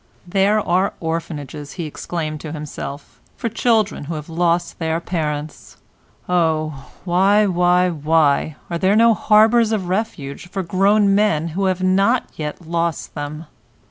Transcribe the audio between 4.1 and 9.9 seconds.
have lost their parents—oh! why, why, why, are there no harbours of